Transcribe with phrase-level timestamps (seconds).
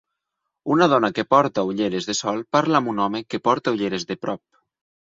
[0.75, 4.23] Una dona que porta ulleres de sol parla amb un home que porta ulleres de
[4.27, 4.47] prop.